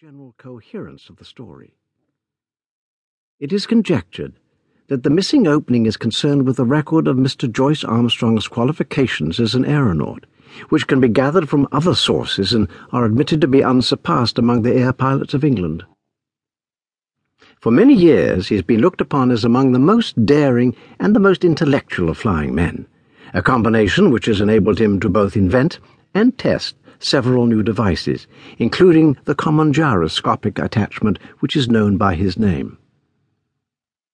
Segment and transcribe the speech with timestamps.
[0.00, 1.74] general coherence of the story.
[3.40, 4.34] It is conjectured
[4.86, 7.50] that the missing opening is concerned with the record of Mr.
[7.50, 10.24] Joyce Armstrong's qualifications as an aeronaut,
[10.68, 14.72] which can be gathered from other sources and are admitted to be unsurpassed among the
[14.72, 15.82] air pilots of England.
[17.60, 21.18] For many years he has been looked upon as among the most daring and the
[21.18, 22.86] most intellectual of flying men,
[23.34, 25.80] a combination which has enabled him to both invent
[26.14, 28.26] and test several new devices,
[28.58, 32.78] including the common gyroscopic attachment which is known by his name.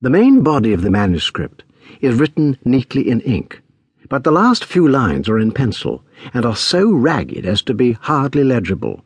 [0.00, 1.64] The main body of the manuscript
[2.00, 3.62] is written neatly in ink,
[4.08, 7.92] but the last few lines are in pencil and are so ragged as to be
[7.92, 9.04] hardly legible.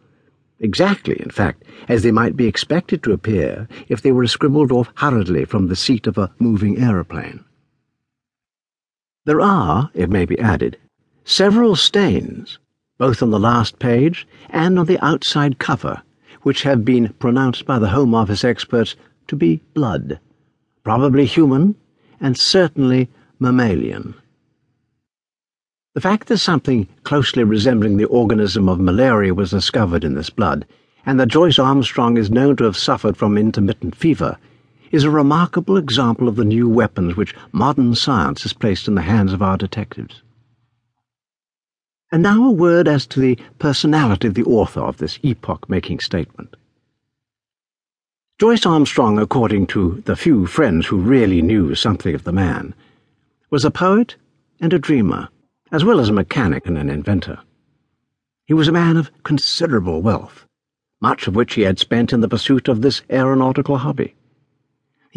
[0.60, 4.90] Exactly, in fact, as they might be expected to appear if they were scribbled off
[4.96, 7.44] hurriedly from the seat of a moving aeroplane.
[9.24, 10.78] There are, it may be added,
[11.24, 12.58] several stains,
[12.98, 16.02] both on the last page and on the outside cover,
[16.42, 18.96] which have been pronounced by the Home Office experts
[19.28, 20.18] to be blood,
[20.82, 21.76] probably human
[22.20, 24.14] and certainly mammalian.
[25.94, 30.66] The fact that something closely resembling the organism of malaria was discovered in this blood,
[31.06, 34.36] and that Joyce Armstrong is known to have suffered from intermittent fever,
[34.90, 39.02] is a remarkable example of the new weapons which modern science has placed in the
[39.02, 40.22] hands of our detectives.
[42.10, 46.00] And now a word as to the personality of the author of this epoch making
[46.00, 46.56] statement.
[48.40, 52.74] Joyce Armstrong, according to the few friends who really knew something of the man,
[53.50, 54.16] was a poet
[54.60, 55.28] and a dreamer,
[55.70, 57.40] as well as a mechanic and an inventor.
[58.46, 60.46] He was a man of considerable wealth,
[61.02, 64.14] much of which he had spent in the pursuit of this aeronautical hobby.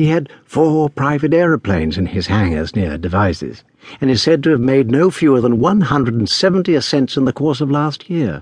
[0.01, 3.63] He had four private aeroplanes in his hangars near Devizes,
[4.01, 7.69] and is said to have made no fewer than 170 ascents in the course of
[7.69, 8.41] last year.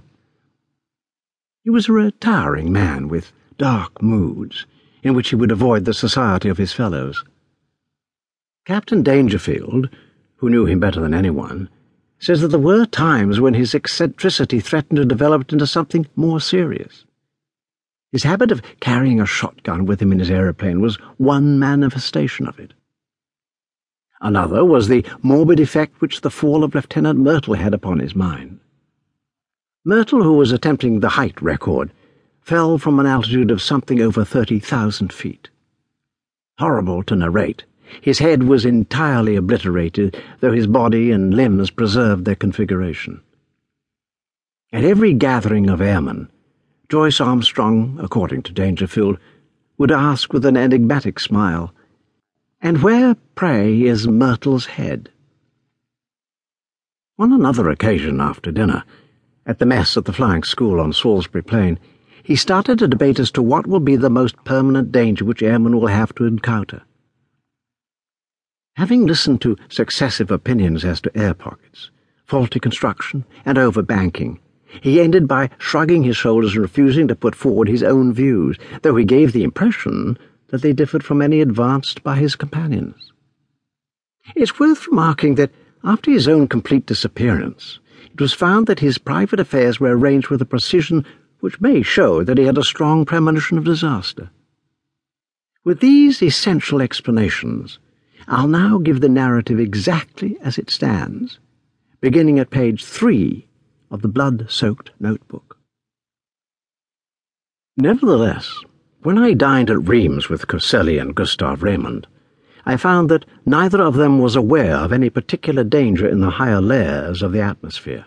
[1.66, 4.68] He was a retiring man with dark moods,
[5.04, 7.26] in which he would avoid the society of his fellows.
[8.64, 9.90] Captain Dangerfield,
[10.38, 11.68] who knew him better than anyone,
[12.20, 17.04] says that there were times when his eccentricity threatened to develop into something more serious.
[18.12, 22.60] His habit of carrying a shotgun with him in his aeroplane was one manifestation of
[22.60, 22.74] it.
[24.22, 28.60] Another was the morbid effect which the fall of Lieutenant Myrtle had upon his mind.
[29.86, 31.92] Myrtle, who was attempting the height record,
[32.42, 35.50] fell from an altitude of something over 30,000 feet.
[36.58, 37.64] Horrible to narrate,
[38.02, 43.22] his head was entirely obliterated, though his body and limbs preserved their configuration.
[44.74, 46.30] At every gathering of airmen,
[46.90, 49.20] Joyce Armstrong, according to Dangerfield,
[49.78, 51.72] would ask with an enigmatic smile,
[52.62, 55.12] And where, pray, is Myrtle's head?
[57.20, 58.84] On another occasion after dinner,
[59.46, 61.78] at the mess at the flying school on Salisbury Plain,
[62.24, 65.80] he started a debate as to what will be the most permanent danger which airmen
[65.80, 66.82] will have to encounter.
[68.78, 71.92] Having listened to successive opinions as to air pockets,
[72.26, 74.40] faulty construction, and overbanking,
[74.82, 78.96] he ended by shrugging his shoulders and refusing to put forward his own views, though
[78.96, 83.12] he gave the impression that they differed from any advanced by his companions.
[84.36, 85.52] It's worth remarking that
[85.84, 87.80] after his own complete disappearance,
[88.14, 91.06] it was found that his private affairs were arranged with a precision
[91.40, 94.30] which may show that he had a strong premonition of disaster.
[95.64, 97.80] With these essential explanations,
[98.28, 101.40] I'll now give the narrative exactly as it stands,
[102.02, 103.49] beginning at page three
[103.92, 105.58] of the blood-soaked notebook.
[107.78, 108.60] Nevertheless,
[109.04, 112.08] when I dined at Rheims with Coselli and Gustav Raymond,
[112.66, 116.62] I found that neither of them was aware of any particular danger in the higher
[116.62, 118.06] layers of the atmosphere.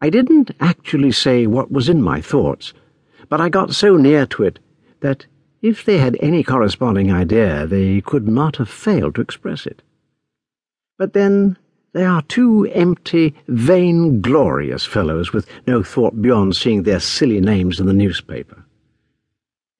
[0.00, 2.72] I didn't actually say what was in my thoughts,
[3.28, 4.58] but I got so near to it
[5.00, 5.26] that
[5.60, 9.82] if they had any corresponding idea, they could not have failed to express it.
[10.96, 11.58] But then
[11.92, 17.86] they are two empty, vain-glorious fellows with no thought beyond seeing their silly names in
[17.86, 18.64] the newspaper.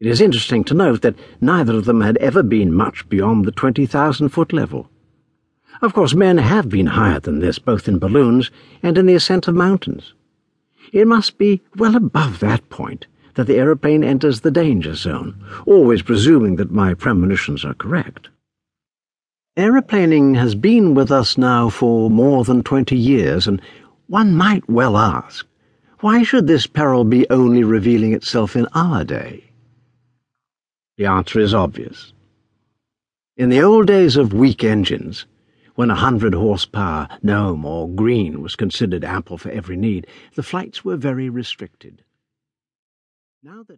[0.00, 3.52] It is interesting to note that neither of them had ever been much beyond the
[3.52, 4.90] 20,000-foot level.
[5.82, 8.50] Of course, men have been higher than this, both in balloons
[8.82, 10.14] and in the ascent of mountains.
[10.92, 16.02] It must be well above that point that the aeroplane enters the danger zone, always
[16.02, 18.28] presuming that my premonitions are correct.
[19.56, 23.60] Aeroplaning has been with us now for more than twenty years, and
[24.06, 25.46] one might well ask,
[26.00, 29.44] why should this peril be only revealing itself in our day?
[30.96, 32.12] The answer is obvious.
[33.36, 35.26] In the old days of weak engines,
[35.74, 40.84] when a hundred horsepower, Gnome, or Green was considered ample for every need, the flights
[40.84, 42.04] were very restricted.
[43.42, 43.68] Now that